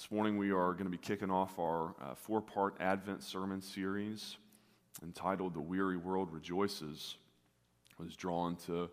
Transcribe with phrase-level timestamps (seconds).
[0.00, 3.60] This morning we are going to be kicking off our uh, four part Advent sermon
[3.60, 4.38] series
[5.02, 7.16] entitled The Weary World Rejoices.
[8.00, 8.88] I was drawn to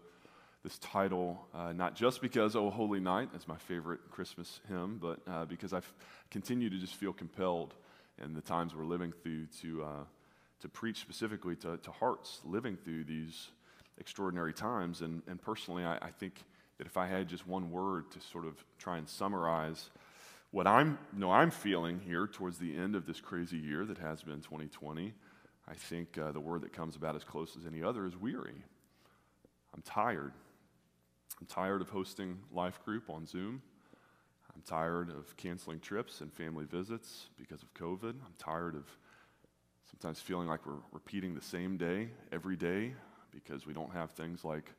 [0.66, 5.22] this title uh, not just because, Oh Holy Night, is my favorite Christmas hymn, but
[5.32, 5.80] uh, because I
[6.30, 7.76] continue to just feel compelled
[8.22, 10.04] in the times we're living through to, uh,
[10.60, 13.48] to preach specifically to, to hearts living through these
[13.98, 15.00] extraordinary times.
[15.00, 16.44] And, and personally, I, I think
[16.80, 19.90] that if I had just one word to sort of try and summarize
[20.52, 23.98] what I'm, you know, I'm feeling here towards the end of this crazy year that
[23.98, 25.14] has been 2020,
[25.68, 28.64] I think uh, the word that comes about as close as any other is weary.
[29.74, 30.32] I'm tired.
[31.40, 33.62] I'm tired of hosting life group on Zoom.
[34.56, 38.10] I'm tired of canceling trips and family visits because of COVID.
[38.10, 38.86] I'm tired of
[39.92, 42.94] sometimes feeling like we're repeating the same day every day
[43.32, 44.72] because we don't have things like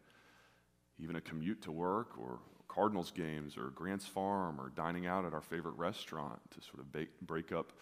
[0.99, 2.41] even a commute to work or
[2.79, 7.27] Cardinals games or Grant's Farm or dining out at our favorite restaurant to sort of
[7.27, 7.73] break up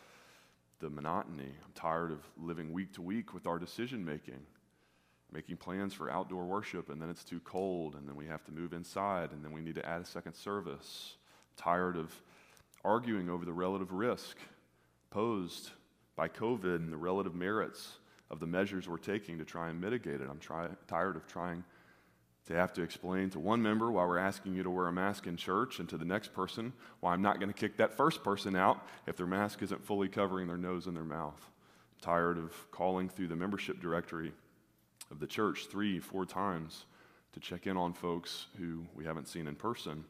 [0.81, 1.53] the monotony.
[1.63, 4.41] I'm tired of living week to week with our decision making,
[5.31, 8.53] making plans for outdoor worship, and then it's too cold, and then we have to
[8.53, 11.17] move inside, and then we need to add a second service.
[11.59, 12.15] I'm tired of
[12.83, 14.39] arguing over the relative risk
[15.11, 15.73] posed
[16.17, 17.99] by COVID and the relative merits
[18.31, 20.29] of the measures we're taking to try and mitigate it.
[20.31, 21.65] I'm try- tired of trying
[22.47, 25.27] to have to explain to one member why we're asking you to wear a mask
[25.27, 28.23] in church and to the next person why I'm not going to kick that first
[28.23, 31.41] person out if their mask isn't fully covering their nose and their mouth.
[31.45, 34.33] I'm tired of calling through the membership directory
[35.11, 36.85] of the church three, four times
[37.33, 40.05] to check in on folks who we haven't seen in person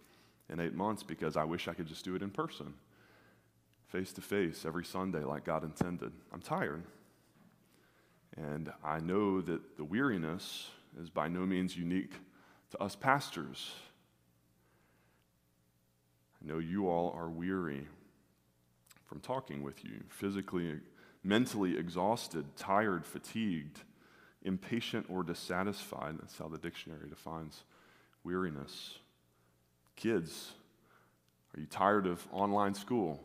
[0.51, 2.75] in eight months because I wish I could just do it in person,
[3.89, 6.13] face to face, every Sunday like God intended.
[6.33, 6.85] I'm tired.
[8.37, 10.69] And I know that the weariness
[11.01, 12.13] is by no means unique
[12.71, 13.73] to us pastors.
[16.43, 17.87] I know you all are weary
[19.05, 20.81] from talking with you, physically,
[21.23, 23.81] mentally exhausted, tired, fatigued,
[24.43, 26.17] impatient, or dissatisfied.
[26.21, 27.65] That's how the dictionary defines
[28.25, 28.99] weariness.
[29.95, 30.53] Kids,
[31.57, 33.21] are you tired of online school?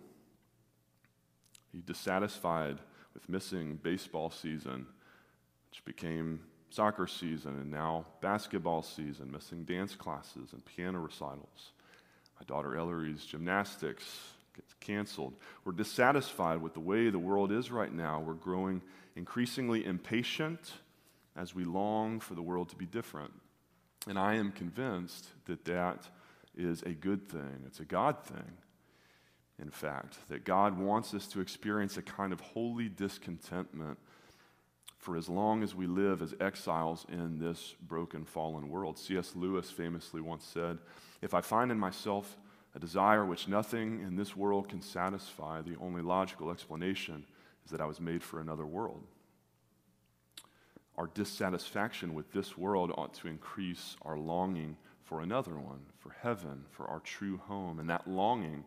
[1.73, 2.77] Are you dissatisfied
[3.13, 4.85] with missing baseball season,
[5.69, 6.41] which became
[6.73, 11.71] soccer season and now basketball season, missing dance classes and piano recitals.
[12.39, 14.05] My daughter Ellery's gymnastics
[14.55, 15.33] gets canceled.
[15.63, 18.19] We're dissatisfied with the way the world is right now.
[18.19, 18.81] We're growing
[19.15, 20.73] increasingly impatient
[21.35, 23.31] as we long for the world to be different.
[24.07, 26.07] And I am convinced that that
[26.57, 27.63] is a good thing.
[27.67, 28.57] It's a God thing,
[29.61, 33.99] in fact, that God wants us to experience a kind of holy discontentment
[35.01, 38.99] for as long as we live as exiles in this broken, fallen world.
[38.99, 39.35] C.S.
[39.35, 40.77] Lewis famously once said,
[41.23, 42.37] If I find in myself
[42.75, 47.25] a desire which nothing in this world can satisfy, the only logical explanation
[47.65, 49.01] is that I was made for another world.
[50.97, 56.65] Our dissatisfaction with this world ought to increase our longing for another one, for heaven,
[56.69, 57.79] for our true home.
[57.79, 58.65] And that longing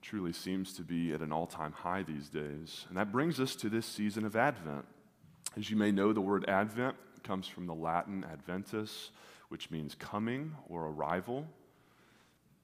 [0.00, 2.86] truly seems to be at an all time high these days.
[2.88, 4.86] And that brings us to this season of Advent.
[5.56, 9.10] As you may know, the word Advent comes from the Latin adventus,
[9.48, 11.46] which means coming or arrival.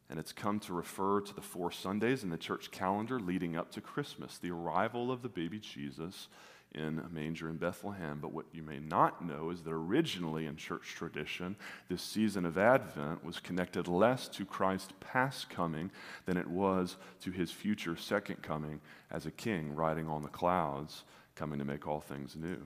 [0.09, 3.73] And it's come to refer to the four Sundays in the church calendar leading up
[3.73, 6.29] to Christmas, the arrival of the baby Jesus
[6.77, 8.19] in a manger in Bethlehem.
[8.21, 11.57] But what you may not know is that originally in church tradition,
[11.89, 15.91] this season of Advent was connected less to Christ's past coming
[16.27, 18.81] than it was to his future second coming
[19.11, 21.03] as a king riding on the clouds,
[21.37, 22.59] coming to make all things new.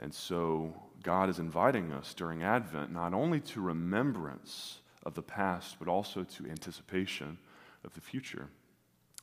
[0.00, 5.76] And so God is inviting us during Advent not only to remembrance of the past,
[5.78, 7.38] but also to anticipation
[7.84, 8.48] of the future.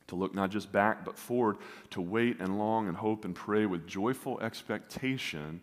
[0.08, 1.58] To look not just back, but forward,
[1.92, 5.62] to wait and long and hope and pray with joyful expectation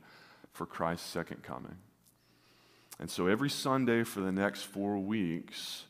[0.52, 1.76] for Christ's second coming.
[2.98, 5.84] And so every Sunday for the next four weeks,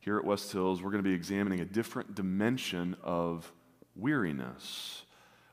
[0.00, 3.52] here at West Hills, we're going to be examining a different dimension of
[3.94, 5.02] weariness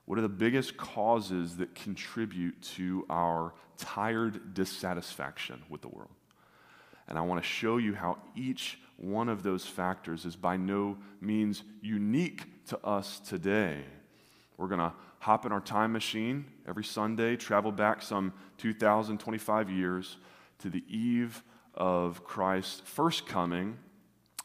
[0.06, 6.12] what are the biggest causes that contribute to our tired dissatisfaction with the world?
[7.08, 10.98] And I want to show you how each one of those factors is by no
[11.22, 13.84] means unique to us today.
[14.58, 20.18] We're going to hop in our time machine every Sunday, travel back some 2,025 years
[20.60, 23.78] to the eve of Christ's first coming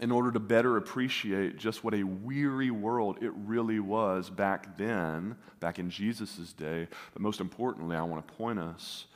[0.01, 5.37] in order to better appreciate just what a weary world it really was back then,
[5.61, 6.87] back in Jesus' day.
[7.13, 9.07] But most importantly, I want to point us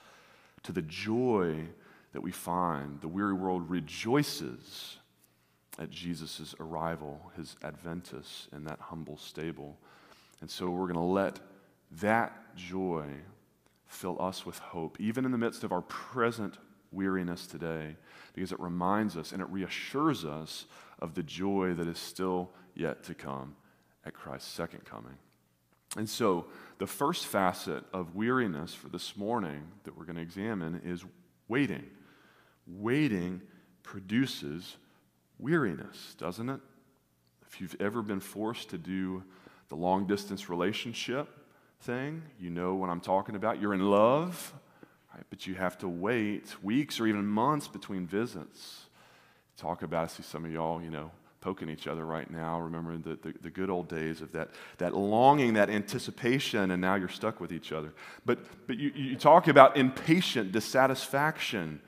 [0.65, 1.67] to the joy
[2.13, 3.01] that we find.
[3.01, 4.97] The weary world rejoices
[5.79, 9.79] at Jesus' arrival, his adventus in that humble stable.
[10.41, 11.41] And so we're going to let
[12.01, 13.07] that joy
[13.87, 16.59] fill us with hope, even in the midst of our present
[16.93, 17.97] weariness today,
[18.35, 20.67] because it reminds us and it reassures us
[20.99, 23.57] of the joy that is still yet to come
[24.05, 25.17] at Christ's second coming.
[25.97, 26.47] And so,
[26.79, 31.05] the first facet of weariness for this morning that we're going to examine is
[31.49, 31.85] waiting.
[32.67, 33.43] Waiting
[33.83, 34.77] produces
[35.39, 36.61] weariness, doesn't it?
[37.47, 39.23] If you've ever been forced to do
[39.69, 41.29] the long distance relationship
[41.81, 43.61] thing, you know what I'm talking about.
[43.61, 44.55] You're in love,
[45.15, 45.25] right?
[45.31, 48.87] but you have to wait weeks or even months between visits.
[49.57, 51.11] Talk about, I see some of y'all, you know,
[51.41, 54.95] poking each other right now, remembering the, the, the, good old days of that, that
[54.95, 57.93] longing, that anticipation, and now you're stuck with each other.
[58.25, 61.81] But, but you, you talk about impatient dissatisfaction.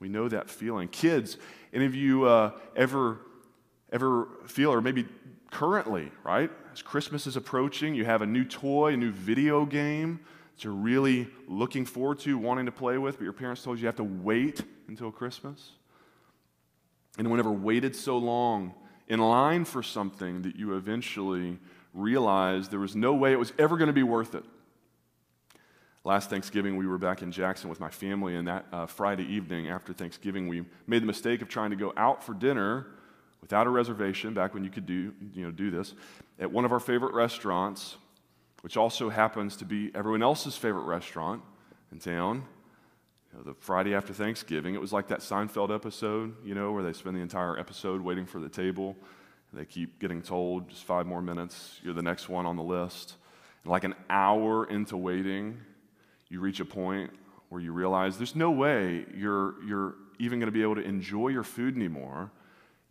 [0.00, 0.88] We know that feeling.
[0.88, 1.36] Kids,
[1.74, 3.20] any of you uh, ever,
[3.92, 5.06] ever feel, or maybe
[5.50, 6.50] currently, right?
[6.72, 10.20] As Christmas is approaching, you have a new toy, a new video game
[10.54, 13.82] that you're really looking forward to, wanting to play with, but your parents told you
[13.82, 15.72] you have to wait until Christmas?
[17.18, 18.74] And whenever waited so long
[19.08, 21.58] in line for something that you eventually
[21.92, 24.44] realized there was no way it was ever going to be worth it.
[26.04, 29.68] Last Thanksgiving, we were back in Jackson with my family, and that uh, Friday evening
[29.68, 32.86] after Thanksgiving, we made the mistake of trying to go out for dinner
[33.40, 35.94] without a reservation, back when you could do, you know, do this,
[36.40, 37.96] at one of our favorite restaurants,
[38.62, 41.42] which also happens to be everyone else's favorite restaurant
[41.92, 42.44] in town.
[43.30, 46.82] You know, the Friday after Thanksgiving, it was like that Seinfeld episode, you know, where
[46.82, 48.96] they spend the entire episode waiting for the table.
[49.52, 53.16] They keep getting told, just five more minutes, you're the next one on the list.
[53.64, 55.60] And like an hour into waiting,
[56.28, 57.10] you reach a point
[57.50, 61.28] where you realize there's no way you're, you're even going to be able to enjoy
[61.28, 62.30] your food anymore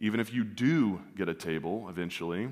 [0.01, 2.49] even if you do get a table eventually,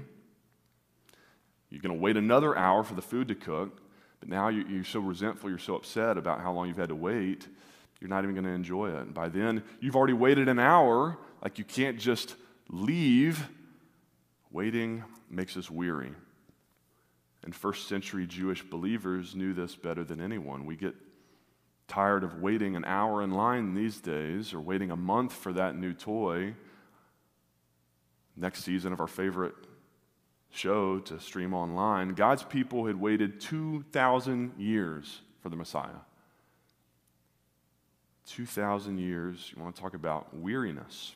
[1.70, 3.82] you're going to wait another hour for the food to cook,
[4.20, 7.48] but now you're so resentful, you're so upset about how long you've had to wait,
[8.00, 9.02] you're not even going to enjoy it.
[9.02, 12.36] And by then, you've already waited an hour, like you can't just
[12.70, 13.48] leave.
[14.52, 16.12] Waiting makes us weary.
[17.44, 20.66] And first century Jewish believers knew this better than anyone.
[20.66, 20.96] We get
[21.88, 25.76] tired of waiting an hour in line these days or waiting a month for that
[25.76, 26.54] new toy
[28.36, 29.56] next season of our favorite
[30.52, 36.02] show to stream online, God's people had waited 2,000 years for the Messiah.
[38.28, 39.52] 2,000 years.
[39.56, 41.16] You want to talk about weariness.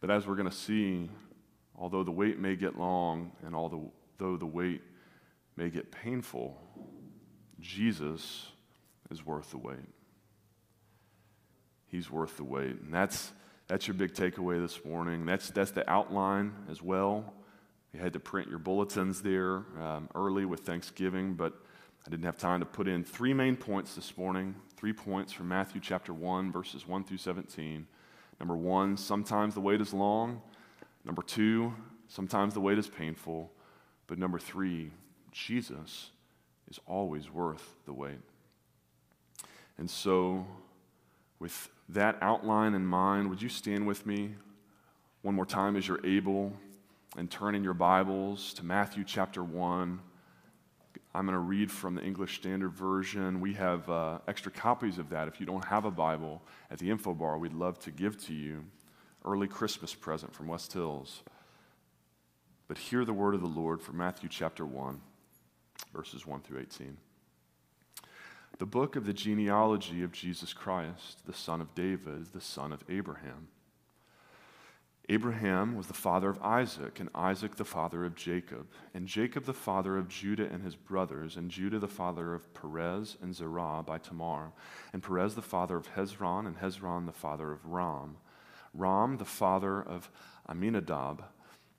[0.00, 1.10] But as we're going to see,
[1.76, 4.82] although the wait may get long and although the wait
[5.56, 6.60] may get painful,
[7.60, 8.46] Jesus
[9.10, 9.88] is worth the wait.
[11.86, 12.80] He's worth the wait.
[12.80, 13.32] And that's
[13.68, 15.26] that's your big takeaway this morning.
[15.26, 17.34] That's, that's the outline as well.
[17.92, 21.54] You had to print your bulletins there um, early with Thanksgiving, but
[22.06, 24.54] I didn't have time to put in three main points this morning.
[24.76, 27.86] Three points from Matthew chapter 1, verses 1 through 17.
[28.38, 30.42] Number one, sometimes the wait is long.
[31.04, 31.74] Number two,
[32.06, 33.50] sometimes the wait is painful.
[34.06, 34.90] But number three,
[35.32, 36.10] Jesus
[36.70, 38.20] is always worth the wait.
[39.76, 40.46] And so,
[41.38, 44.34] with that outline in mind, would you stand with me
[45.22, 46.52] one more time as you're able
[47.16, 50.00] and turn in your Bibles to Matthew chapter 1?
[51.14, 53.40] I'm going to read from the English Standard Version.
[53.40, 55.26] We have uh, extra copies of that.
[55.28, 58.34] If you don't have a Bible at the info bar, we'd love to give to
[58.34, 58.64] you.
[59.24, 61.22] Early Christmas present from West Hills.
[62.66, 65.00] But hear the word of the Lord from Matthew chapter 1,
[65.94, 66.96] verses 1 through 18
[68.58, 72.82] the book of the genealogy of Jesus Christ, the son of David, the son of
[72.88, 73.48] Abraham.
[75.10, 79.54] Abraham was the father of Isaac, and Isaac the father of Jacob, and Jacob the
[79.54, 83.96] father of Judah and his brothers, and Judah the father of Perez and Zerah by
[83.96, 84.52] Tamar,
[84.92, 88.18] and Perez the father of Hezron, and Hezron the father of Ram,
[88.74, 90.10] Ram the father of
[90.46, 91.24] Amminadab,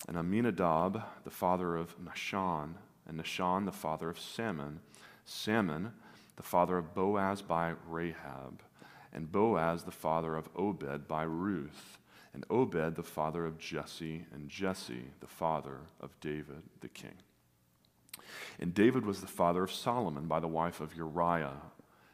[0.08, 2.74] and Amminadab the father of Nahshon,
[3.08, 4.80] and Nahshon the father of Salmon,
[5.26, 5.94] Salmon
[6.36, 8.64] the father of Boaz by Rahab,
[9.14, 12.00] and Boaz the father of Obed by Ruth,
[12.34, 17.16] and Obed the father of Jesse, and Jesse the father of David the king.
[18.60, 21.62] And David was the father of Solomon by the wife of Uriah,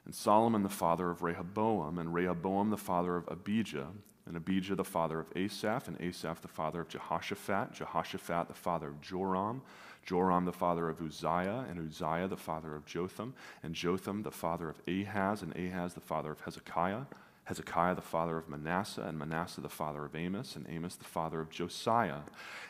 [0.06, 3.88] and Solomon the father of Rehoboam, and Rehoboam the father of Abijah,
[4.26, 8.90] and Abijah the father of Asaph, and Asaph the father of Jehoshaphat, Jehoshaphat the father
[8.90, 9.62] of Joram,
[10.04, 14.70] Joram the father of Uzziah, and Uzziah the father of Jotham, and Jotham the father
[14.70, 17.02] of Ahaz, and Ahaz the father of Hezekiah,
[17.46, 21.40] Hezekiah the father of Manasseh, and Manasseh the father of Amos, and Amos the father
[21.40, 22.22] of Josiah,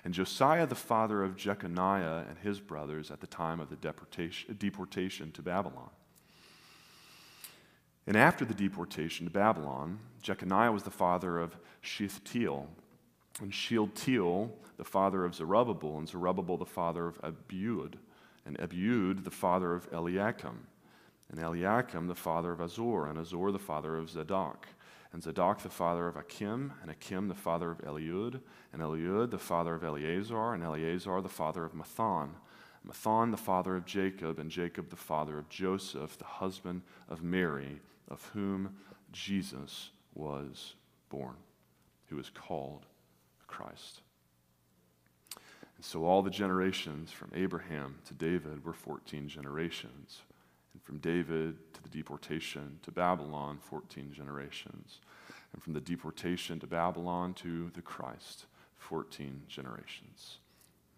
[0.03, 4.55] and Josiah the father of Jeconiah and his brothers at the time of the deportation,
[4.60, 5.89] deportation to Babylon.
[8.05, 12.67] And after the deportation to Babylon, Jeconiah was the father of Shealtiel,
[13.41, 17.94] and Shealtiel the father of Zerubbabel, and Zerubbabel the father of Abiud,
[18.46, 20.67] and Abiud the father of Eliakim
[21.29, 24.67] and Eliakim the father of Azor, and Azor the father of Zadok,
[25.12, 28.41] and Zadok the father of Akim, and Akim the father of Eliud,
[28.74, 32.29] and Eliud the father of Eleazar, and Eleazar the father of Matthan,
[32.86, 37.79] Matthan the father of Jacob, and Jacob the father of Joseph, the husband of Mary,
[38.08, 38.75] of whom
[39.12, 40.75] Jesus was
[41.10, 41.36] born,
[42.08, 42.86] who is called
[43.48, 44.01] Christ.
[45.77, 50.22] And so all the generations from Abraham to David were 14 generations.
[50.86, 55.01] From David to the deportation to Babylon, 14 generations.
[55.51, 58.46] And from the deportation to Babylon to the Christ,
[58.77, 60.38] 14 generations.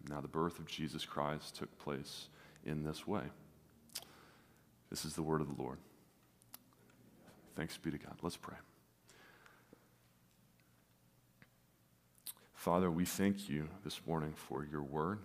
[0.08, 2.28] Now, the birth of Jesus Christ took place
[2.64, 3.22] in this way.
[4.90, 5.78] This is the word of the Lord.
[7.56, 8.16] Thanks be to God.
[8.22, 8.56] Let's pray.
[12.54, 15.20] Father, we thank you this morning for your word.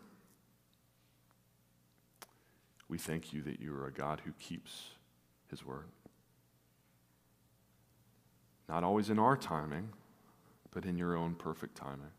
[2.93, 4.89] We thank you that you are a God who keeps
[5.49, 5.87] his word.
[8.69, 9.89] Not always in our timing,
[10.69, 12.11] but in your own perfect timing.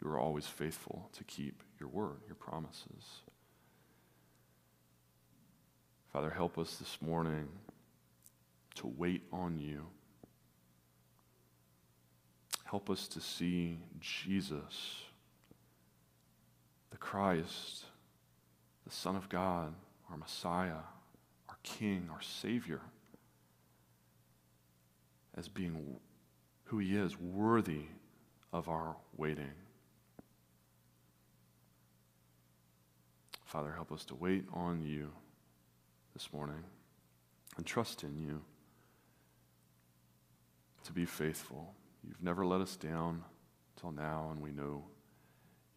[0.00, 3.22] You are always faithful to keep your word, your promises.
[6.12, 7.48] Father, help us this morning
[8.76, 9.84] to wait on you.
[12.66, 15.02] Help us to see Jesus,
[16.92, 17.86] the Christ,
[18.86, 19.74] the Son of God,
[20.10, 20.82] our Messiah,
[21.48, 22.80] our King, our Savior,
[25.36, 25.98] as being
[26.64, 27.86] who He is, worthy
[28.52, 29.52] of our waiting.
[33.44, 35.10] Father, help us to wait on you
[36.12, 36.64] this morning
[37.56, 38.42] and trust in you
[40.84, 41.74] to be faithful.
[42.06, 43.24] You've never let us down
[43.80, 44.84] till now, and we know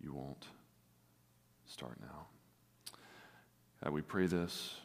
[0.02, 0.48] you won't
[1.66, 2.28] start now.
[3.84, 4.76] God, we pray this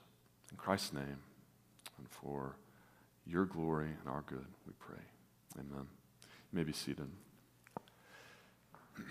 [0.50, 1.18] in Christ's name
[1.98, 2.56] and for
[3.26, 5.02] your glory and our good, we pray.
[5.58, 5.86] Amen.
[6.22, 7.08] You may be seated.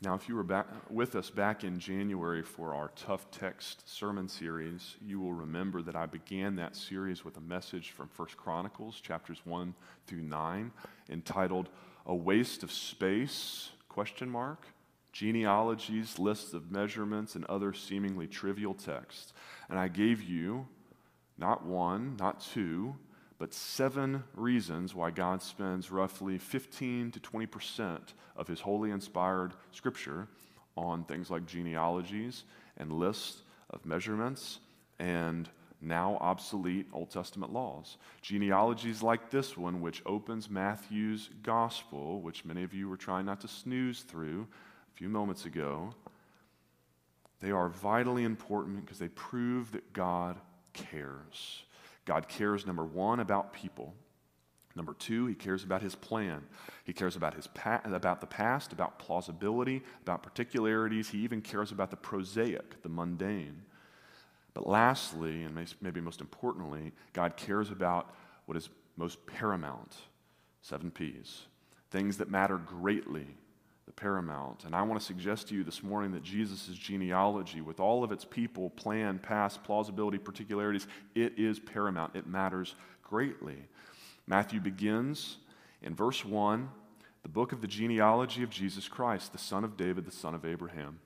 [0.00, 4.28] Now, if you were back with us back in January for our Tough Text sermon
[4.28, 9.00] series, you will remember that I began that series with a message from First Chronicles,
[9.00, 9.74] chapters 1
[10.06, 10.70] through 9,
[11.10, 11.68] entitled
[12.06, 14.66] A Waste of Space, question mark,
[15.18, 19.32] genealogies, lists of measurements, and other seemingly trivial texts.
[19.68, 20.68] And I gave you
[21.36, 22.94] not one, not two,
[23.36, 27.98] but seven reasons why God spends roughly 15 to 20%
[28.36, 30.28] of his holy inspired scripture
[30.76, 32.44] on things like genealogies
[32.76, 34.60] and lists of measurements
[35.00, 35.48] and
[35.80, 37.96] now obsolete Old Testament laws.
[38.22, 43.40] Genealogies like this one, which opens Matthew's gospel, which many of you were trying not
[43.40, 44.46] to snooze through,
[44.98, 45.94] few moments ago,
[47.40, 50.36] they are vitally important because they prove that God
[50.72, 51.62] cares.
[52.04, 53.94] God cares, number one, about people.
[54.74, 56.42] Number two, he cares about his plan.
[56.84, 61.10] He cares about, his pa- about the past, about plausibility, about particularities.
[61.10, 63.62] He even cares about the prosaic, the mundane.
[64.52, 69.94] But lastly, and maybe most importantly, God cares about what is most paramount
[70.60, 71.42] seven P's
[71.92, 73.28] things that matter greatly
[73.88, 74.64] the paramount.
[74.66, 78.12] And I want to suggest to you this morning that Jesus' genealogy, with all of
[78.12, 82.14] its people, plan, past, plausibility, particularities, it is paramount.
[82.14, 83.56] It matters greatly.
[84.26, 85.38] Matthew begins
[85.80, 86.68] in verse 1,
[87.22, 90.44] the book of the genealogy of Jesus Christ, the son of David, the son of
[90.44, 90.98] Abraham.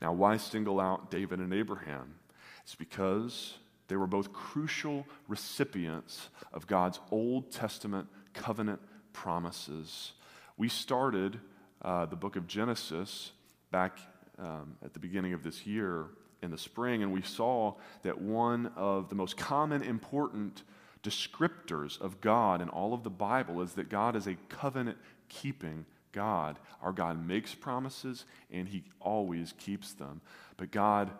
[0.00, 2.14] Now, why single out David and Abraham?
[2.62, 8.80] It's because they were both crucial recipients of God's Old Testament covenant
[9.12, 10.12] promises.
[10.56, 11.40] We started
[11.84, 13.32] uh, the book of Genesis
[13.70, 13.98] back
[14.38, 16.06] um, at the beginning of this year
[16.42, 20.62] in the spring, and we saw that one of the most common important
[21.02, 24.98] descriptors of God in all of the Bible is that God is a covenant
[25.28, 26.58] keeping God.
[26.82, 30.22] Our God makes promises and he always keeps them.
[30.56, 31.10] But God,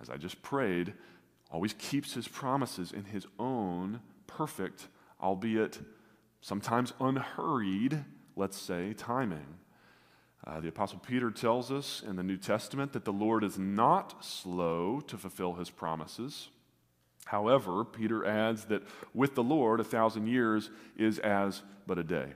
[0.00, 0.92] as I just prayed,
[1.50, 4.88] always keeps his promises in his own perfect,
[5.20, 5.78] albeit
[6.42, 8.04] sometimes unhurried,
[8.36, 9.59] let's say, timing.
[10.46, 14.24] Uh, the Apostle Peter tells us in the New Testament that the Lord is not
[14.24, 16.48] slow to fulfill his promises,
[17.30, 18.82] However, Peter adds that
[19.14, 22.32] with the Lord, a thousand years is as but a day.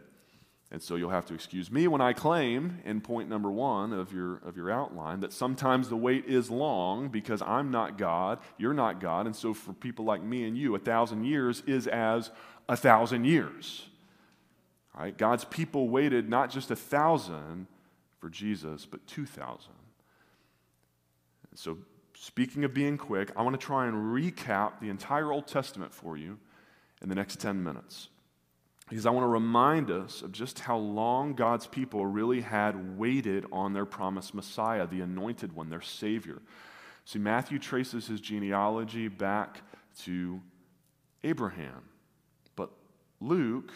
[0.70, 4.12] And so you'll have to excuse me when I claim in point number one of
[4.12, 8.72] your, of your outline that sometimes the wait is long because I'm not God, you're
[8.72, 9.26] not God.
[9.26, 12.30] And so for people like me and you, a thousand years is as
[12.68, 13.88] a thousand years.
[14.96, 15.18] Right?
[15.18, 17.66] God's people waited not just a thousand
[18.24, 19.70] for Jesus, but 2,000.
[21.56, 21.76] So,
[22.16, 26.16] speaking of being quick, I want to try and recap the entire Old Testament for
[26.16, 26.38] you
[27.02, 28.08] in the next 10 minutes
[28.88, 33.44] because I want to remind us of just how long God's people really had waited
[33.52, 36.40] on their promised Messiah, the anointed one, their Savior.
[37.04, 39.60] See, Matthew traces his genealogy back
[40.04, 40.40] to
[41.24, 41.82] Abraham,
[42.56, 42.70] but
[43.20, 43.74] Luke,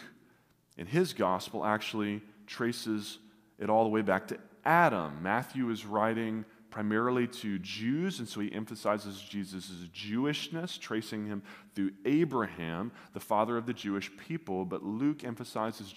[0.75, 3.19] in his gospel, actually traces
[3.59, 5.21] it all the way back to Adam.
[5.21, 11.41] Matthew is writing primarily to Jews, and so he emphasizes Jesus' Jewishness, tracing him
[11.73, 14.65] through Abraham, the father of the Jewish people.
[14.65, 15.91] But Luke emphasizes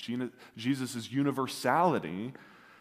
[0.56, 2.32] Jesus' universality.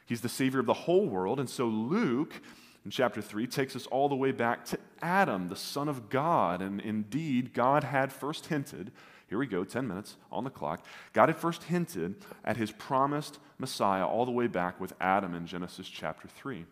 [0.06, 1.40] He's the Savior of the whole world.
[1.40, 2.42] And so Luke,
[2.86, 6.62] in chapter 3, takes us all the way back to Adam, the Son of God.
[6.62, 8.92] And indeed, God had first hinted.
[9.32, 10.86] Here we go, 10 minutes on the clock.
[11.14, 15.48] God had first hinted at his promised Messiah all the way back with Adam in
[15.48, 16.66] Genesis chapter 3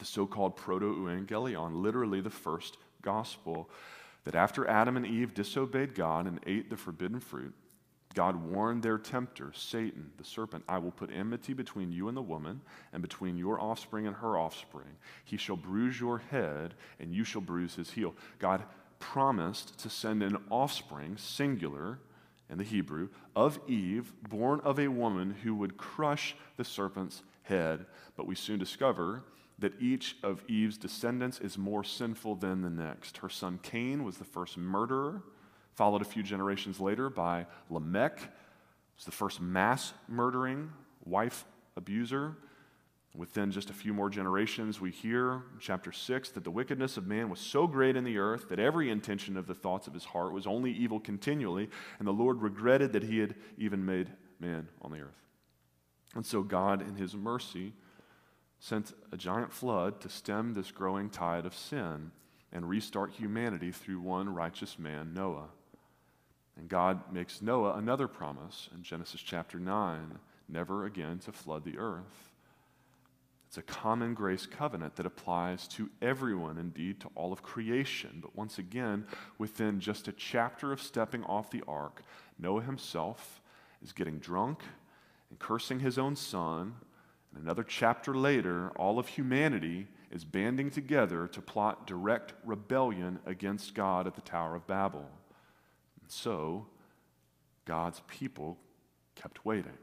[0.00, 3.70] the so called proto evangelion, literally the first gospel,
[4.24, 7.54] that after Adam and Eve disobeyed God and ate the forbidden fruit,
[8.14, 12.22] God warned their tempter, Satan, the serpent, I will put enmity between you and the
[12.22, 12.62] woman,
[12.92, 14.96] and between your offspring and her offspring.
[15.24, 18.14] He shall bruise your head, and you shall bruise his heel.
[18.40, 18.64] God
[19.00, 21.98] promised to send an offspring, singular
[22.48, 27.86] in the Hebrew, of Eve, born of a woman who would crush the serpent's head.
[28.16, 29.24] But we soon discover
[29.58, 33.18] that each of Eve's descendants is more sinful than the next.
[33.18, 35.22] Her son Cain was the first murderer,
[35.74, 38.20] followed a few generations later by Lamech,
[38.96, 40.70] was the first mass murdering
[41.04, 41.44] wife
[41.76, 42.36] abuser.
[43.14, 47.08] Within just a few more generations, we hear in chapter 6 that the wickedness of
[47.08, 50.04] man was so great in the earth that every intention of the thoughts of his
[50.04, 51.68] heart was only evil continually,
[51.98, 55.26] and the Lord regretted that he had even made man on the earth.
[56.14, 57.72] And so, God, in his mercy,
[58.60, 62.12] sent a giant flood to stem this growing tide of sin
[62.52, 65.48] and restart humanity through one righteous man, Noah.
[66.56, 70.18] And God makes Noah another promise in Genesis chapter 9
[70.48, 72.29] never again to flood the earth.
[73.50, 78.20] It's a common grace covenant that applies to everyone, indeed to all of creation.
[78.22, 79.06] But once again,
[79.38, 82.02] within just a chapter of stepping off the ark,
[82.38, 83.42] Noah himself
[83.82, 84.62] is getting drunk
[85.30, 86.76] and cursing his own son
[87.34, 93.74] and another chapter later, all of humanity is banding together to plot direct rebellion against
[93.74, 95.08] God at the Tower of Babel.
[96.00, 96.66] And so,
[97.64, 98.58] God's people
[99.14, 99.78] kept waiting.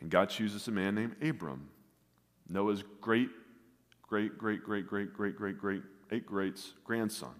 [0.00, 1.68] And God chooses a man named Abram,
[2.50, 3.30] Noah's great,
[4.02, 7.34] great, great, great, great, great, great, great, eight greats grandson.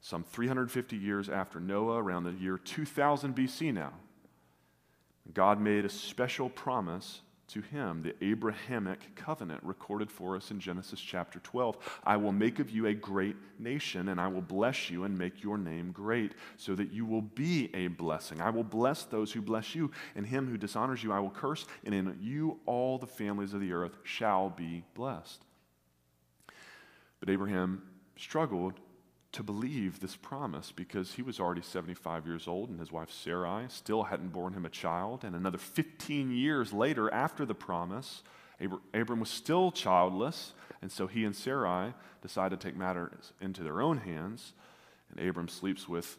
[0.00, 3.92] Some 350 years after Noah, around the year 2000 BC now,
[5.32, 7.20] God made a special promise
[7.52, 12.00] to him, the Abrahamic covenant recorded for us in Genesis chapter 12.
[12.04, 15.42] I will make of you a great nation, and I will bless you and make
[15.42, 18.40] your name great, so that you will be a blessing.
[18.40, 21.66] I will bless those who bless you, and him who dishonors you I will curse,
[21.84, 25.44] and in you all the families of the earth shall be blessed.
[27.20, 27.82] But Abraham
[28.16, 28.74] struggled
[29.32, 33.64] to believe this promise because he was already 75 years old and his wife Sarai
[33.68, 35.24] still hadn't borne him a child.
[35.24, 38.22] And another 15 years later, after the promise,
[38.92, 40.52] Abram was still childless.
[40.82, 44.52] And so he and Sarai decide to take matters into their own hands.
[45.10, 46.18] And Abram sleeps with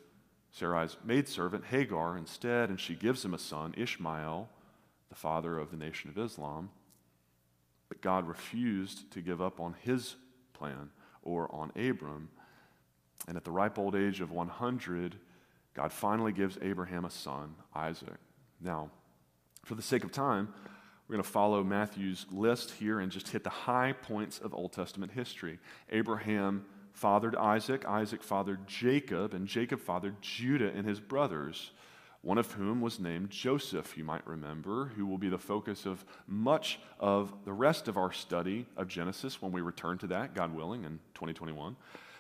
[0.52, 4.50] Sarai's maidservant, Hagar, instead, and she gives him a son, Ishmael,
[5.10, 6.70] the father of the nation of Islam.
[7.90, 10.16] But God refused to give up on his
[10.54, 10.90] plan
[11.22, 12.30] or on Abram
[13.28, 15.16] and at the ripe old age of 100,
[15.74, 18.18] God finally gives Abraham a son, Isaac.
[18.62, 18.90] Now,
[19.66, 20.54] for the sake of time,
[21.08, 24.74] we're going to follow Matthew's list here and just hit the high points of Old
[24.74, 25.60] Testament history.
[25.90, 31.72] Abraham fathered Isaac, Isaac fathered Jacob, and Jacob fathered Judah and his brothers,
[32.22, 36.06] one of whom was named Joseph, you might remember, who will be the focus of
[36.26, 40.56] much of the rest of our study of Genesis when we return to that, God
[40.56, 41.76] willing, in 2021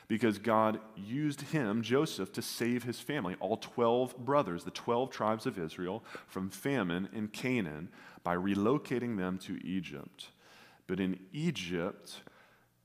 [0.07, 5.45] because God used him, Joseph, to save his family, all 12 brothers, the 12 tribes
[5.45, 7.89] of Israel, from famine in Canaan
[8.23, 10.27] by relocating them to Egypt.
[10.87, 12.21] But in Egypt,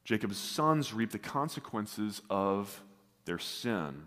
[0.05, 2.83] Jacob's sons reaped the consequences of
[3.25, 4.05] their sin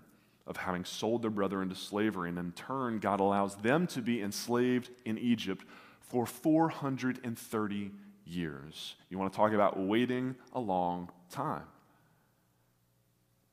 [0.48, 2.30] of having sold their brother into slavery.
[2.30, 5.66] And in turn, God allows them to be enslaved in Egypt
[6.02, 7.92] for 430
[8.26, 8.96] years.
[9.10, 11.64] You want to talk about waiting a long time.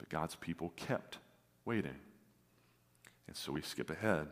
[0.08, 1.18] God's people kept
[1.64, 1.96] waiting.
[3.26, 4.28] And so we skip ahead.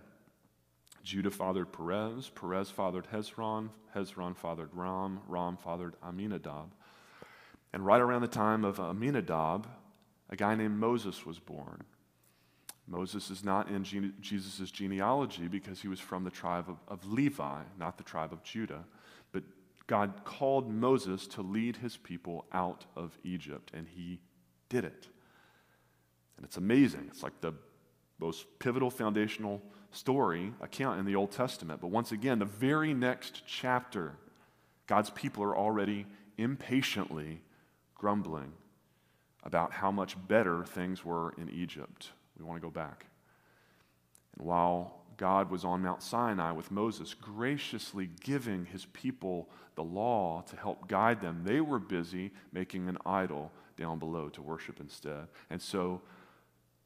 [1.03, 6.73] Judah fathered Perez, Perez fathered Hezron, Hezron fathered Ram, Ram fathered Aminadab.
[7.73, 9.69] And right around the time of Aminadab,
[10.31, 11.85] a guy named Moses was born.
[12.89, 17.05] Moses is not in gene- Jesus' genealogy because he was from the tribe of, of
[17.11, 18.85] Levi, not the tribe of Judah.
[19.33, 19.43] But
[19.87, 24.21] God called Moses to lead his people out of Egypt, and he
[24.69, 25.09] did it.
[26.37, 27.07] And it's amazing.
[27.09, 27.55] It's like the
[28.19, 31.81] most pivotal foundational story account in the Old Testament.
[31.81, 34.13] But once again, the very next chapter,
[34.87, 36.07] God's people are already
[36.39, 37.41] impatiently
[37.95, 38.53] grumbling
[39.43, 42.11] about how much better things were in Egypt.
[42.39, 43.07] We want to go back.
[44.37, 50.43] And while God was on Mount Sinai with Moses, graciously giving his people the law
[50.51, 55.29] to help guide them, they were busy making an idol down below to worship instead.
[55.49, 56.03] And so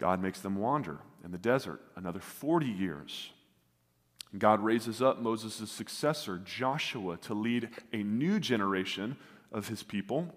[0.01, 3.31] God makes them wander in the desert another 40 years.
[4.39, 9.17] God raises up Moses' successor, Joshua, to lead a new generation
[9.53, 10.35] of his people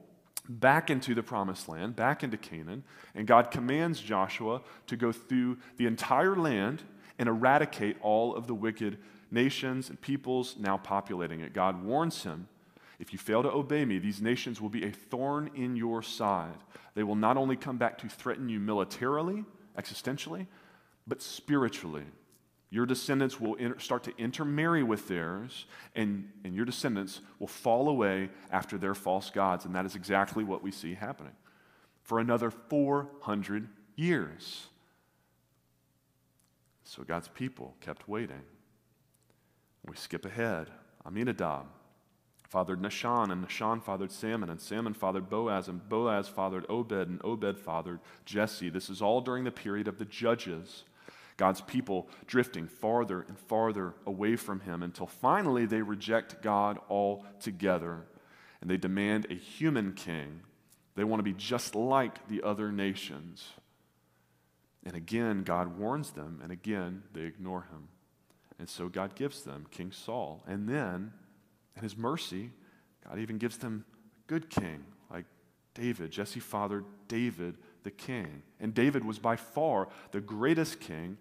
[0.49, 2.83] back into the promised land, back into Canaan.
[3.15, 6.83] And God commands Joshua to go through the entire land
[7.17, 8.97] and eradicate all of the wicked
[9.31, 11.53] nations and peoples now populating it.
[11.53, 12.47] God warns him
[13.03, 16.55] if you fail to obey me, these nations will be a thorn in your side.
[16.95, 19.43] They will not only come back to threaten you militarily,
[19.77, 20.47] existentially,
[21.05, 22.05] but spiritually.
[22.69, 25.65] Your descendants will start to intermarry with theirs,
[25.97, 29.65] and, and your descendants will fall away after their false gods.
[29.65, 31.35] And that is exactly what we see happening
[32.03, 34.67] for another 400 years.
[36.85, 38.43] So God's people kept waiting.
[39.85, 40.69] We skip ahead.
[41.05, 41.65] Aminadab
[42.53, 47.19] fathered Nahshon, and Nahshon fathered Salmon, and Salmon fathered Boaz, and Boaz fathered Obed, and
[47.23, 48.69] Obed fathered Jesse.
[48.69, 50.83] This is all during the period of the judges.
[51.35, 58.05] God's people drifting farther and farther away from Him until finally they reject God altogether
[58.61, 60.41] and they demand a human king.
[60.93, 63.49] They want to be just like the other nations.
[64.85, 67.87] And again, God warns them, and again, they ignore Him.
[68.59, 70.43] And so God gives them King Saul.
[70.47, 71.13] And then,
[71.75, 72.51] in His mercy,
[73.07, 73.85] God even gives them
[74.17, 75.25] a good king like
[75.73, 76.11] David.
[76.11, 78.43] Jesse fathered David the king.
[78.59, 81.17] And David was by far the greatest king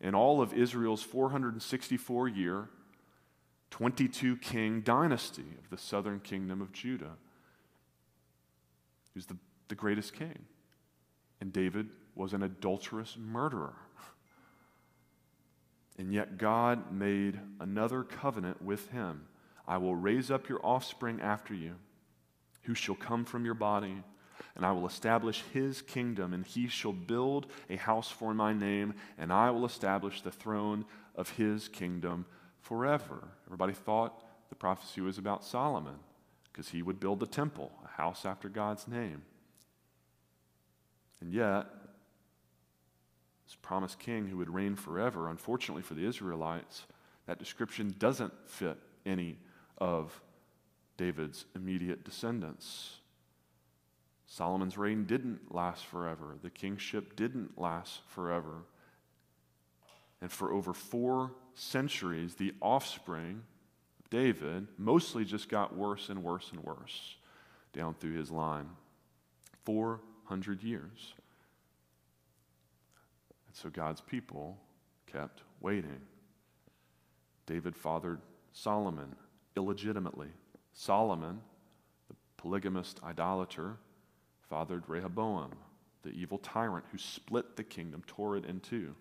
[0.00, 2.68] in all of Israel's 464 year,
[3.70, 7.16] 22 king dynasty of the southern kingdom of Judah.
[9.12, 9.36] He was the,
[9.68, 10.44] the greatest king.
[11.40, 13.76] And David was an adulterous murderer.
[15.98, 19.26] And yet God made another covenant with him.
[19.66, 21.74] I will raise up your offspring after you,
[22.62, 24.02] who shall come from your body
[24.56, 28.94] and I will establish his kingdom, and he shall build a house for my name,
[29.18, 32.24] and I will establish the throne of his kingdom
[32.62, 33.28] forever.
[33.46, 35.96] Everybody thought the prophecy was about Solomon
[36.50, 39.22] because he would build the temple, a house after God's name.
[41.20, 41.66] And yet,
[43.44, 46.86] this promised king who would reign forever, unfortunately for the Israelites,
[47.26, 49.36] that description doesn't fit any
[49.78, 50.20] of
[50.96, 52.96] David's immediate descendants.
[54.26, 58.64] Solomon's reign didn't last forever, the kingship didn't last forever.
[60.20, 63.42] And for over four centuries, the offspring
[64.02, 67.16] of David mostly just got worse and worse and worse
[67.72, 68.68] down through his line.
[69.64, 71.14] 400 years.
[73.46, 74.58] And so God's people
[75.06, 76.00] kept waiting.
[77.46, 78.20] David fathered
[78.52, 79.14] Solomon
[79.56, 80.28] illegitimately.
[80.72, 81.40] Solomon,
[82.08, 83.76] the polygamist idolater,
[84.48, 85.52] fathered Rehoboam,
[86.02, 88.94] the evil tyrant who split the kingdom, tore it in two.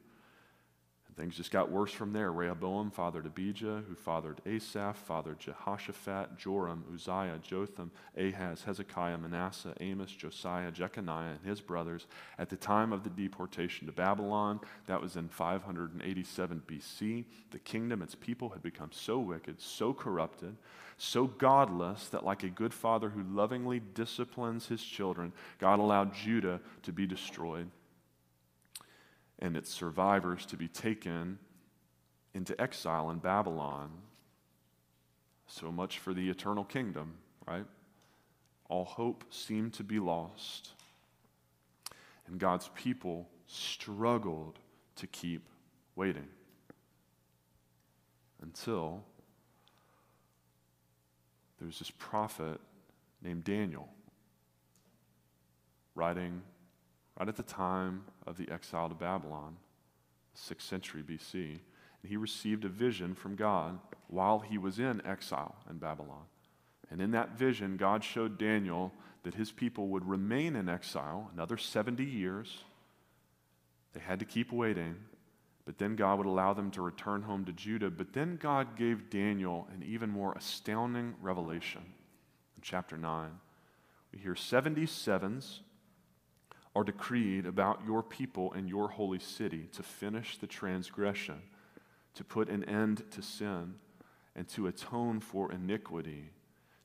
[1.17, 2.33] Things just got worse from there.
[2.33, 10.11] Rehoboam fathered Abijah, who fathered Asaph, fathered Jehoshaphat, Joram, Uzziah, Jotham, Ahaz, Hezekiah, Manasseh, Amos,
[10.11, 14.59] Josiah, Jeconiah, and his brothers at the time of the deportation to Babylon.
[14.87, 17.23] That was in 587 BC.
[17.51, 20.57] The kingdom, its people, had become so wicked, so corrupted
[20.97, 26.61] so godless that, like a good father who lovingly disciplines his children, God allowed Judah
[26.83, 27.69] to be destroyed
[29.39, 31.39] and its survivors to be taken
[32.33, 33.91] into exile in Babylon.
[35.47, 37.15] So much for the eternal kingdom,
[37.47, 37.65] right?
[38.69, 40.71] All hope seemed to be lost.
[42.27, 44.59] And God's people struggled
[44.95, 45.47] to keep
[45.95, 46.27] waiting
[48.41, 49.03] until
[51.59, 52.59] there's this prophet
[53.21, 53.89] named Daniel
[55.93, 56.41] writing
[57.17, 59.57] right at the time of the exile to Babylon,
[60.35, 61.59] 6th century BC.
[62.01, 66.25] And he received a vision from God while he was in exile in Babylon.
[66.91, 71.57] And in that vision, God showed Daniel that his people would remain in exile another
[71.57, 72.63] 70 years.
[73.93, 74.95] They had to keep waiting,
[75.65, 77.89] but then God would allow them to return home to Judah.
[77.89, 81.81] But then God gave Daniel an even more astounding revelation.
[82.55, 83.31] In chapter 9,
[84.13, 85.61] we hear 70 sevens
[86.75, 91.41] are decreed about your people and your holy city to finish the transgression,
[92.13, 93.75] to put an end to sin,
[94.35, 96.31] and to atone for iniquity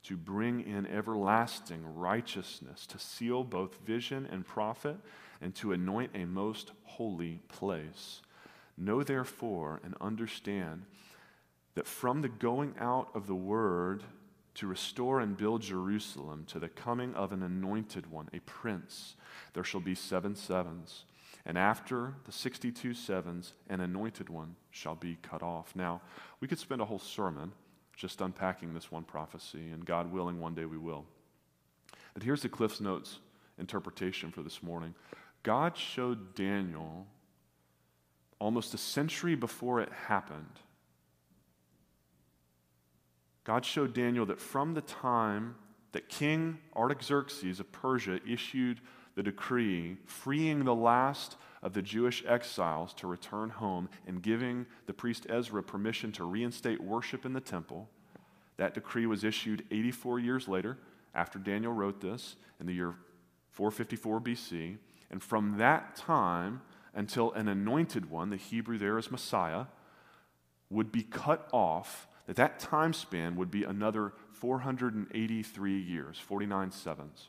[0.02, 4.96] to bring in everlasting righteousness, to seal both vision and prophet,
[5.40, 8.22] and to anoint a most holy place.
[8.78, 10.84] Know therefore and understand
[11.74, 14.02] that from the going out of the word
[14.54, 19.16] to restore and build Jerusalem to the coming of an anointed one, a prince,
[19.52, 21.04] there shall be seven sevens.
[21.46, 25.74] And after the 62 sevens, an anointed one shall be cut off.
[25.74, 26.02] Now,
[26.40, 27.52] we could spend a whole sermon
[27.96, 31.04] just unpacking this one prophecy, and God willing, one day we will.
[32.14, 33.18] But here's the Cliff's Notes
[33.58, 34.94] interpretation for this morning
[35.42, 37.06] God showed Daniel
[38.38, 40.60] almost a century before it happened.
[43.44, 45.56] God showed Daniel that from the time
[45.92, 48.80] that King Artaxerxes of Persia issued
[49.16, 54.92] the decree freeing the last of the Jewish exiles to return home and giving the
[54.92, 57.88] priest Ezra permission to reinstate worship in the temple.
[58.56, 60.78] That decree was issued 84 years later,
[61.14, 62.94] after Daniel wrote this, in the year
[63.50, 64.76] 454 BC.
[65.10, 66.62] And from that time
[66.94, 69.66] until an anointed one, the Hebrew there is Messiah,
[70.70, 77.28] would be cut off, that that time span would be another 483 years, 49 sevens.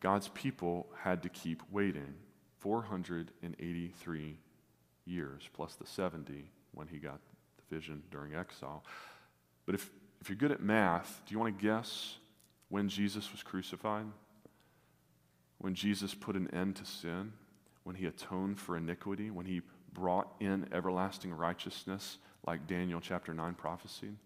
[0.00, 2.14] God's people had to keep waiting
[2.58, 4.38] 483
[5.04, 7.18] years, plus the 70 when he got
[7.56, 8.84] the vision during exile.
[9.64, 12.16] But if, if you're good at math, do you want to guess
[12.68, 14.06] when Jesus was crucified?
[15.58, 17.32] When Jesus put an end to sin?
[17.84, 19.30] When he atoned for iniquity?
[19.30, 24.16] When he brought in everlasting righteousness, like Daniel chapter 9 prophesied?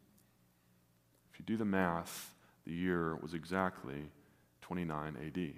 [1.32, 2.34] If you do the math,
[2.66, 4.10] the year was exactly
[4.62, 5.54] 29 AD.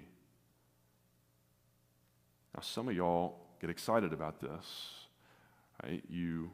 [2.55, 5.05] Now, some of y'all get excited about this.
[5.83, 6.03] Right?
[6.09, 6.51] You,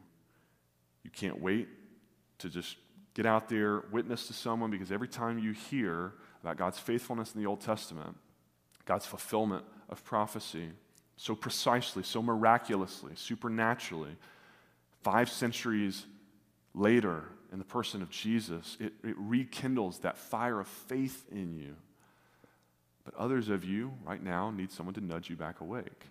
[1.02, 1.68] you can't wait
[2.38, 2.76] to just
[3.14, 7.40] get out there, witness to someone, because every time you hear about God's faithfulness in
[7.40, 8.16] the Old Testament,
[8.86, 10.70] God's fulfillment of prophecy,
[11.16, 14.16] so precisely, so miraculously, supernaturally,
[15.02, 16.06] five centuries
[16.74, 21.74] later, in the person of Jesus, it, it rekindles that fire of faith in you.
[23.04, 26.06] But others of you right now need someone to nudge you back awake.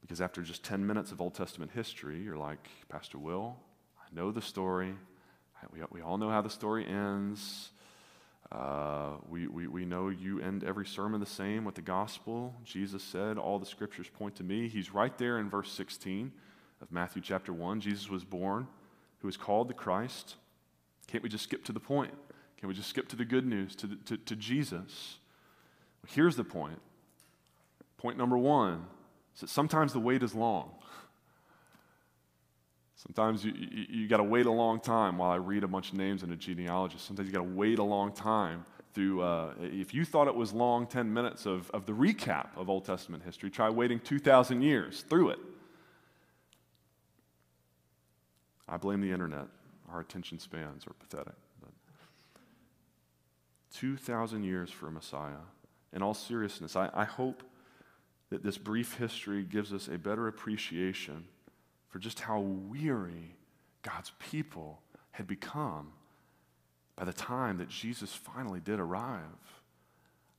[0.00, 3.56] Because after just 10 minutes of Old Testament history, you're like, Pastor Will,
[3.98, 4.94] I know the story.
[5.72, 7.70] We, we all know how the story ends.
[8.52, 12.54] Uh, we, we, we know you end every sermon the same with the gospel.
[12.62, 14.68] Jesus said, All the scriptures point to me.
[14.68, 16.30] He's right there in verse 16
[16.80, 17.80] of Matthew chapter 1.
[17.80, 18.66] Jesus was born
[19.20, 20.36] who is called the Christ.
[21.06, 22.12] Can't we just skip to the point?
[22.58, 25.18] Can we just skip to the good news, to, the, to, to Jesus?
[26.02, 26.80] Well, here's the point.
[27.98, 28.84] Point number one
[29.34, 30.70] is that sometimes the wait is long.
[32.96, 35.92] Sometimes you, you, you got to wait a long time while I read a bunch
[35.92, 36.96] of names in a genealogy.
[36.98, 40.52] Sometimes you got to wait a long time through, uh, if you thought it was
[40.52, 45.02] long 10 minutes of, of the recap of Old Testament history, try waiting 2,000 years
[45.02, 45.38] through it.
[48.68, 49.46] I blame the internet.
[49.90, 51.34] Our attention spans are pathetic.
[51.60, 51.70] But
[53.74, 55.44] 2,000 years for a Messiah.
[55.92, 57.42] In all seriousness, I, I hope
[58.30, 61.24] that this brief history gives us a better appreciation
[61.88, 63.36] for just how weary
[63.82, 64.80] God's people
[65.12, 65.92] had become
[66.96, 69.22] by the time that Jesus finally did arrive.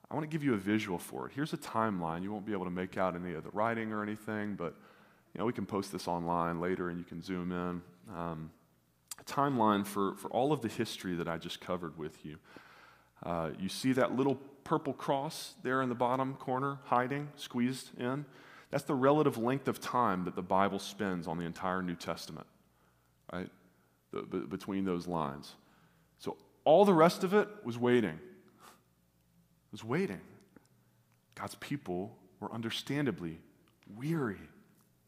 [0.10, 1.34] I want to give you a visual for it.
[1.34, 2.24] Here's a timeline.
[2.24, 4.76] You won't be able to make out any of the writing or anything, but
[5.38, 8.50] you know, we can post this online later and you can zoom in um,
[9.28, 12.38] timeline for, for all of the history that I just covered with you.
[13.24, 18.26] Uh, you see that little purple cross there in the bottom corner, hiding, squeezed in?
[18.72, 22.48] That's the relative length of time that the Bible spends on the entire New Testament,
[23.32, 23.50] right?
[24.12, 25.54] The, b- between those lines.
[26.18, 28.10] So all the rest of it was waiting.
[28.10, 30.22] It was waiting.
[31.36, 33.38] God's people were understandably
[33.96, 34.40] weary.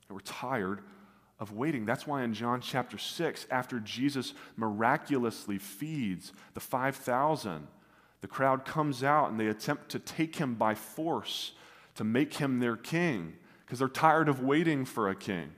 [0.10, 0.82] They were tired
[1.40, 1.86] of waiting.
[1.86, 7.68] That's why in John chapter 6, after Jesus miraculously feeds the 5,000,
[8.22, 11.54] the crowd comes out and they attempt to take him by force
[11.96, 13.34] to make him their king
[13.66, 15.52] because they're tired of waiting for a king.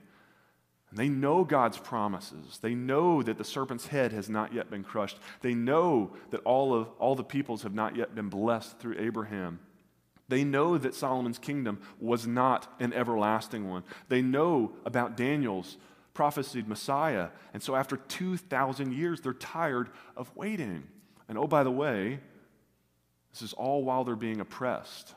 [0.90, 2.58] And they know God's promises.
[2.60, 5.18] They know that the serpent's head has not yet been crushed.
[5.40, 9.60] They know that all of all the peoples have not yet been blessed through Abraham.
[10.28, 13.84] They know that Solomon's kingdom was not an everlasting one.
[14.08, 15.76] They know about Daniel's
[16.14, 17.28] prophesied Messiah.
[17.52, 20.84] And so after 2,000 years, they're tired of waiting.
[21.28, 22.20] And oh, by the way,
[23.32, 25.14] this is all while they're being oppressed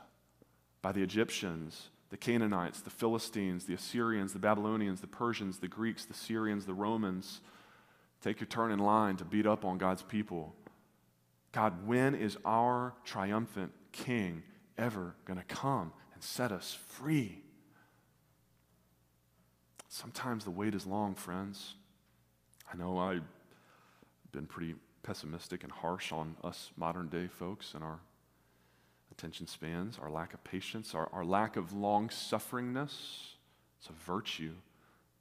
[0.81, 6.05] by the Egyptians, the Canaanites, the Philistines, the Assyrians, the Babylonians, the Persians, the Greeks,
[6.05, 7.41] the Syrians, the Romans.
[8.21, 10.55] Take your turn in line to beat up on God's people.
[11.51, 14.43] God, when is our triumphant king
[14.77, 17.41] ever going to come and set us free.
[19.87, 21.75] Sometimes the wait is long, friends.
[22.71, 23.23] I know I've
[24.31, 27.99] been pretty pessimistic and harsh on us modern day folks and our
[29.11, 33.35] attention spans, our lack of patience, our, our lack of long sufferingness.
[33.79, 34.53] It's a virtue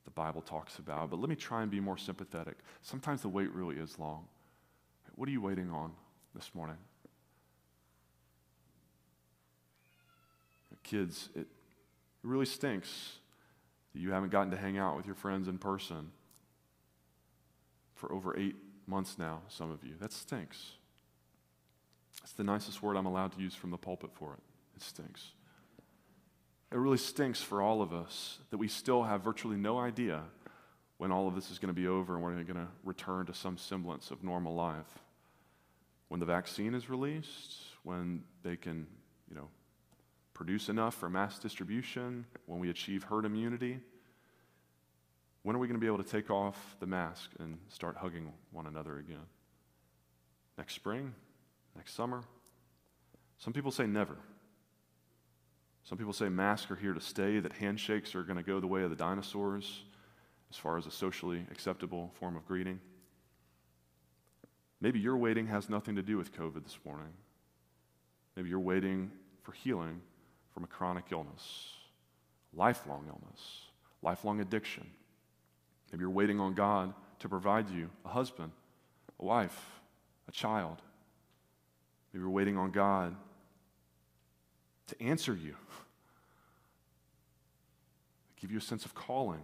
[0.04, 1.10] the Bible talks about.
[1.10, 2.56] But let me try and be more sympathetic.
[2.82, 4.26] Sometimes the wait really is long.
[5.14, 5.92] What are you waiting on
[6.34, 6.76] this morning?
[10.84, 11.48] Kids, it,
[12.22, 13.18] really stinks
[13.92, 16.10] that you haven't gotten to hang out with your friends in person
[17.94, 19.94] for over eight months now, some of you.
[20.00, 20.72] That stinks.
[22.20, 24.40] That's the nicest word I'm allowed to use from the pulpit for it.
[24.76, 25.32] It stinks.
[26.72, 30.22] It really stinks for all of us that we still have virtually no idea
[30.98, 33.34] when all of this is going to be over and we're going to return to
[33.34, 34.98] some semblance of normal life.
[36.08, 38.86] When the vaccine is released, when they can,
[39.28, 39.48] you know,
[40.34, 43.78] produce enough for mass distribution, when we achieve herd immunity,
[45.42, 48.32] when are we going to be able to take off the mask and start hugging
[48.50, 49.26] one another again?
[50.58, 51.14] Next spring?
[51.76, 52.22] Next summer?
[53.38, 54.16] Some people say never.
[55.84, 58.66] Some people say masks are here to stay, that handshakes are going to go the
[58.66, 59.82] way of the dinosaurs
[60.50, 62.80] as far as a socially acceptable form of greeting.
[64.80, 67.12] Maybe your waiting has nothing to do with COVID this morning.
[68.34, 69.10] Maybe you're waiting
[69.42, 70.00] for healing
[70.54, 71.72] from a chronic illness,
[72.54, 73.62] lifelong illness,
[74.02, 74.86] lifelong addiction.
[75.90, 78.52] Maybe you're waiting on God to provide you a husband,
[79.18, 79.80] a wife,
[80.28, 80.78] a child.
[82.12, 83.16] Maybe you're waiting on God
[84.86, 85.56] to answer you,
[88.40, 89.42] give you a sense of calling.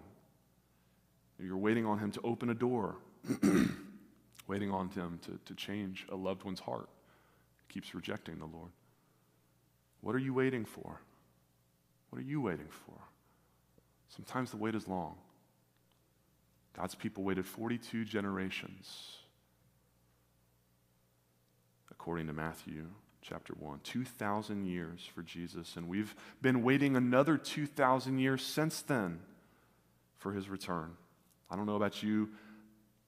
[1.39, 2.97] Maybe you're waiting on Him to open a door,
[4.47, 6.89] waiting on Him to, to change a loved one's heart.
[7.69, 8.71] Keeps rejecting the Lord.
[10.01, 11.01] What are you waiting for?
[12.11, 12.95] What are you waiting for?
[14.09, 15.17] Sometimes the wait is long.
[16.77, 19.17] God's people waited 42 generations,
[21.91, 22.87] according to Matthew
[23.23, 23.81] chapter 1.
[23.85, 29.21] 2,000 years for Jesus, and we've been waiting another 2,000 years since then
[30.17, 30.93] for his return.
[31.51, 32.31] I don't know about you,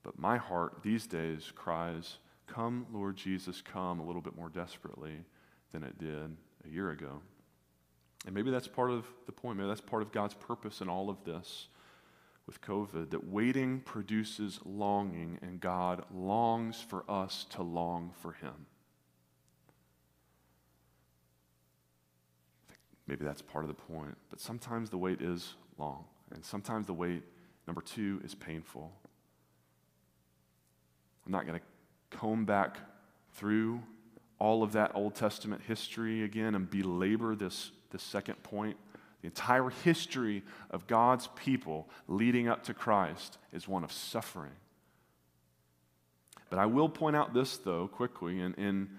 [0.03, 5.25] but my heart these days cries, Come, Lord Jesus, come, a little bit more desperately
[5.73, 7.21] than it did a year ago.
[8.27, 9.59] And maybe that's part of the point.
[9.59, 11.69] Maybe that's part of God's purpose in all of this
[12.47, 18.67] with COVID that waiting produces longing, and God longs for us to long for Him.
[23.07, 24.17] Maybe that's part of the point.
[24.31, 27.23] But sometimes the wait is long, and sometimes the wait,
[27.67, 28.93] number two, is painful.
[31.27, 32.79] I'm not going to comb back
[33.35, 33.83] through
[34.43, 38.77] all of that Old Testament history again and belabor this, this second point.
[39.21, 44.51] The entire history of God's people leading up to Christ is one of suffering.
[46.51, 48.41] But I will point out this, though, quickly.
[48.41, 48.91] In, in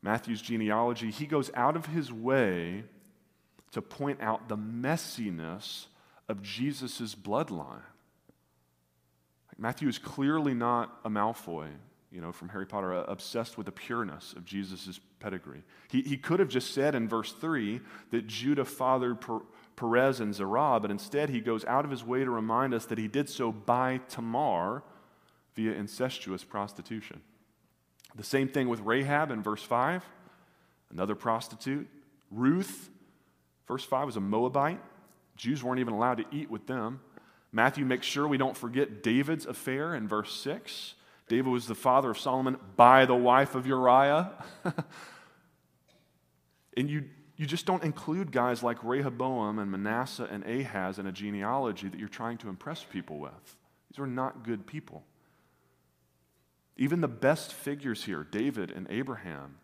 [0.00, 2.84] Matthew's genealogy, he goes out of his way
[3.72, 5.84] to point out the messiness
[6.30, 7.82] of Jesus' bloodline.
[9.58, 11.68] Matthew is clearly not a Malfoy
[12.10, 15.62] you know, from Harry Potter, uh, obsessed with the pureness of Jesus' pedigree.
[15.90, 17.80] He, he could have just said in verse 3
[18.10, 19.40] that Judah fathered per,
[19.76, 22.98] Perez and Zerah, but instead he goes out of his way to remind us that
[22.98, 24.82] he did so by Tamar
[25.54, 27.20] via incestuous prostitution.
[28.16, 30.04] The same thing with Rahab in verse 5,
[30.90, 31.88] another prostitute.
[32.30, 32.90] Ruth,
[33.68, 34.80] verse 5, was a Moabite.
[35.36, 37.00] Jews weren't even allowed to eat with them.
[37.52, 40.94] Matthew makes sure we don't forget David's affair in verse 6.
[41.28, 44.32] David was the father of Solomon by the wife of Uriah.
[46.76, 47.04] and you
[47.38, 51.98] you just don't include guys like Rehoboam and Manasseh and Ahaz in a genealogy that
[51.98, 53.56] you're trying to impress people with.
[53.88, 55.04] These were not good people.
[56.76, 59.58] Even the best figures here, David and Abraham,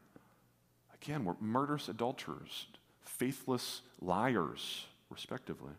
[0.94, 2.66] again, were murderous adulterers,
[3.02, 5.72] faithless liars, respectively.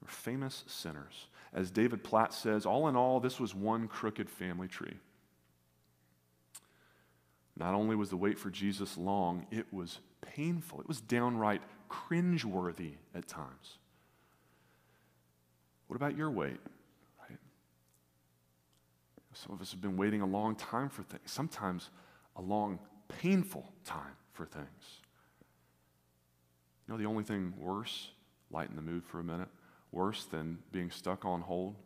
[0.00, 1.26] Were famous sinners.
[1.52, 4.96] As David Platt says, all in all, this was one crooked family tree.
[7.56, 10.80] Not only was the wait for Jesus long, it was painful.
[10.80, 13.78] It was downright cringeworthy at times.
[15.88, 16.58] What about your wait?
[17.28, 17.38] Right?
[19.34, 21.90] Some of us have been waiting a long time for things, sometimes
[22.36, 22.78] a long,
[23.08, 25.00] painful time for things.
[26.86, 28.10] You know, the only thing worse,
[28.50, 29.48] lighten the mood for a minute,
[29.92, 31.76] worse than being stuck on hold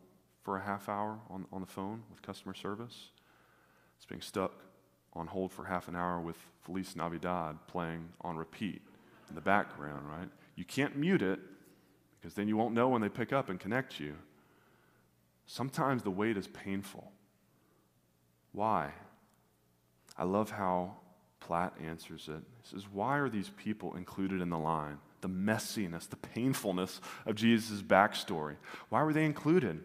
[0.43, 3.09] for a half hour on, on the phone with customer service?
[3.97, 4.53] It's being stuck
[5.13, 8.81] on hold for half an hour with Feliz Navidad playing on repeat
[9.29, 10.29] in the background, right?
[10.55, 11.39] You can't mute it
[12.19, 14.15] because then you won't know when they pick up and connect you.
[15.47, 17.11] Sometimes the wait is painful.
[18.51, 18.91] Why?
[20.17, 20.95] I love how
[21.39, 22.41] Platt answers it.
[22.63, 24.97] He says, Why are these people included in the line?
[25.25, 28.57] The messiness, the painfulness of Jesus' backstory.
[28.89, 29.81] Why were they included?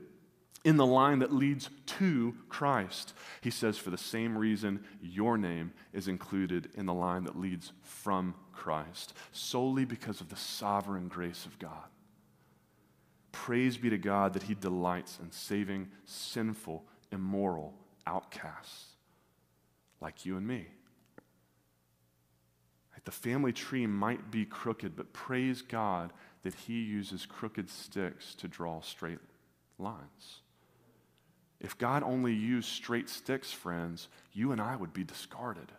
[0.62, 3.14] in the line that leads to Christ.
[3.40, 7.72] He says, for the same reason, your name is included in the line that leads
[7.80, 11.88] from Christ, solely because of the sovereign grace of God.
[13.32, 17.72] Praise be to God that He delights in saving sinful, immoral
[18.06, 18.88] outcasts
[20.02, 20.66] like you and me.
[23.04, 28.48] The family tree might be crooked, but praise God that He uses crooked sticks to
[28.48, 29.18] draw straight
[29.78, 30.40] lines.
[31.60, 35.72] If God only used straight sticks, friends, you and I would be discarded,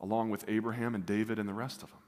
[0.00, 2.00] along with Abraham and David and the rest of them.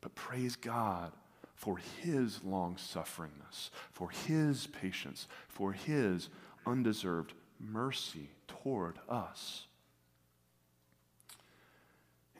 [0.00, 1.12] But praise God
[1.54, 6.28] for his long sufferingness, for his patience, for his
[6.66, 9.66] undeserved mercy toward us.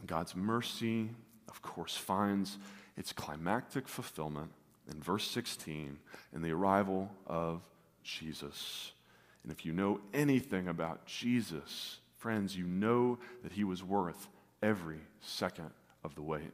[0.07, 1.11] God's mercy,
[1.48, 2.59] of course, finds
[2.96, 4.50] its climactic fulfillment
[4.90, 5.98] in verse 16
[6.32, 7.62] in the arrival of
[8.03, 8.92] Jesus.
[9.42, 14.28] And if you know anything about Jesus, friends, you know that he was worth
[14.62, 15.70] every second
[16.05, 16.53] of the wait.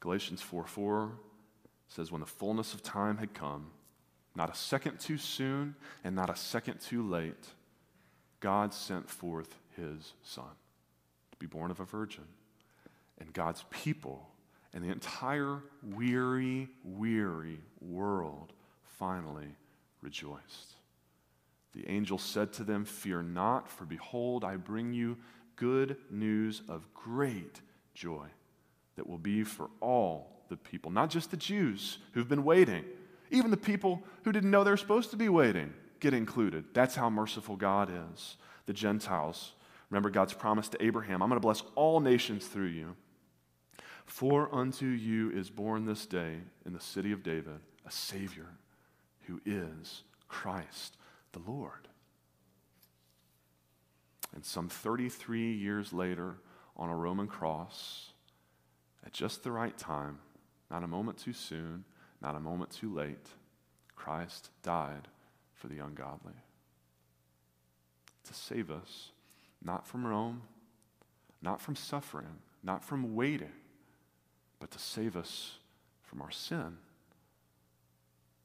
[0.00, 1.12] Galatians 4 4
[1.88, 3.70] says, When the fullness of time had come,
[4.36, 7.48] not a second too soon and not a second too late,
[8.40, 10.50] God sent forth his Son
[11.46, 12.24] be born of a virgin.
[13.18, 14.28] And God's people
[14.72, 18.52] and the entire weary, weary world
[18.98, 19.56] finally
[20.00, 20.74] rejoiced.
[21.74, 25.16] The angel said to them, Fear not, for behold, I bring you
[25.56, 27.60] good news of great
[27.94, 28.26] joy
[28.96, 32.84] that will be for all the people, not just the Jews who've been waiting,
[33.30, 36.64] even the people who didn't know they're supposed to be waiting get included.
[36.74, 38.36] That's how merciful God is.
[38.66, 39.52] The Gentiles,
[39.94, 42.96] remember God's promise to Abraham I'm going to bless all nations through you.
[44.06, 48.48] For unto you is born this day in the city of David a Savior
[49.26, 50.96] who is Christ
[51.32, 51.88] the Lord.
[54.34, 56.38] And some 33 years later,
[56.76, 58.10] on a Roman cross,
[59.06, 60.18] at just the right time,
[60.72, 61.84] not a moment too soon,
[62.20, 63.28] not a moment too late,
[63.94, 65.06] Christ died
[65.54, 66.34] for the ungodly.
[68.26, 69.12] To save us,
[69.64, 70.42] not from Rome,
[71.42, 73.52] not from suffering, not from waiting,
[74.60, 75.58] but to save us
[76.02, 76.78] from our sin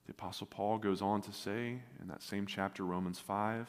[0.10, 3.68] the Apostle Paul goes on to say in that same chapter, Romans 5,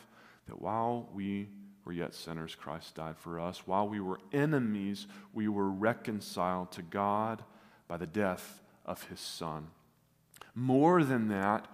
[0.48, 1.50] that while we
[1.84, 3.66] were yet sinners, Christ died for us.
[3.66, 7.44] While we were enemies, we were reconciled to God
[7.88, 9.66] by the death of his Son.
[10.54, 11.66] More than that,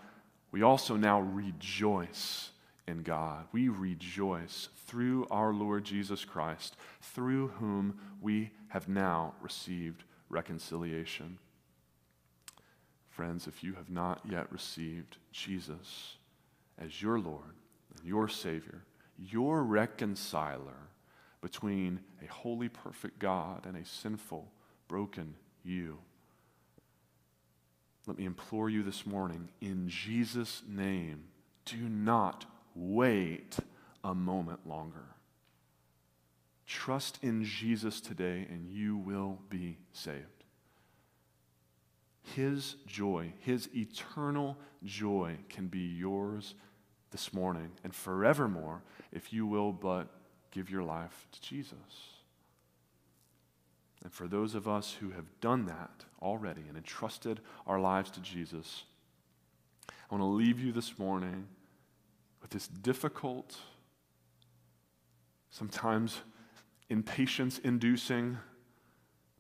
[0.51, 2.51] we also now rejoice
[2.87, 3.47] in God.
[3.53, 11.39] We rejoice through our Lord Jesus Christ, through whom we have now received reconciliation.
[13.09, 16.17] Friends, if you have not yet received Jesus
[16.79, 17.55] as your Lord
[17.97, 18.83] and your Savior,
[19.19, 20.91] your reconciler
[21.41, 24.51] between a holy, perfect God and a sinful,
[24.89, 25.35] broken
[25.65, 25.99] you,
[28.07, 31.25] let me implore you this morning, in Jesus' name,
[31.65, 32.45] do not
[32.77, 33.57] wait
[34.05, 35.07] a moment longer.
[36.67, 40.45] Trust in Jesus today, and you will be saved.
[42.35, 46.55] His joy, His eternal joy, can be yours
[47.11, 50.09] this morning and forevermore if you will but
[50.51, 51.77] give your life to Jesus.
[54.03, 58.21] And for those of us who have done that already and entrusted our lives to
[58.21, 58.85] Jesus,
[59.89, 61.47] I want to leave you this morning
[62.47, 63.59] with this difficult,
[65.51, 66.21] sometimes
[66.89, 68.39] impatience inducing,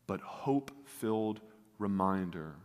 [0.09, 1.38] but hope filled
[1.78, 2.57] reminder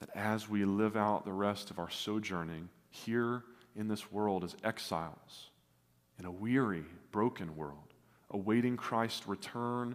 [0.00, 3.44] that as we live out the rest of our sojourning here
[3.76, 5.50] in this world as exiles,
[6.18, 6.82] in a weary,
[7.12, 7.94] broken world,
[8.32, 9.94] awaiting Christ's return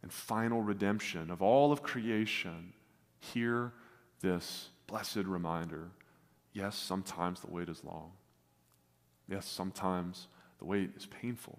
[0.00, 2.72] and final redemption of all of creation,
[3.20, 3.74] hear
[4.22, 5.90] this blessed reminder.
[6.54, 8.12] Yes, sometimes the wait is long.
[9.28, 10.28] Yes, sometimes
[10.58, 11.58] the wait is painful.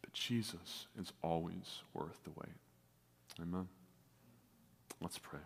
[0.00, 2.56] But Jesus is always worth the wait.
[3.40, 3.68] Amen.
[5.00, 5.40] Let's pray.